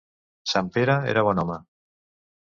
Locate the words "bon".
1.27-1.41